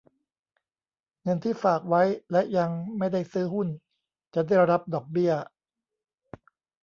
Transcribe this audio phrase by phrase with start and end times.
[1.23, 2.01] เงินที่ฝากไว้
[2.31, 3.67] และยังไม่ได้ซื้อหุ้น
[4.33, 5.33] จะได้รับดอกเบี้ย